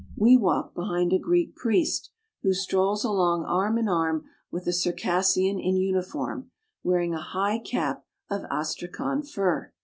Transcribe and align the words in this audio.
We 0.15 0.35
walk 0.35 0.73
behind 0.73 1.13
a 1.13 1.19
Greek 1.19 1.55
priest, 1.55 2.09
who 2.41 2.55
strolls 2.55 3.03
along 3.03 3.45
arm 3.45 3.77
and 3.77 3.87
arm 3.87 4.25
with 4.49 4.65
a 4.65 4.73
Circassian 4.73 5.59
in 5.59 5.77
uniform, 5.77 6.49
wear 6.81 7.01
ing 7.01 7.13
a 7.13 7.21
high 7.21 7.59
cap 7.59 8.03
of 8.27 8.41
astrakhan 8.49 9.21
fur. 9.21 9.71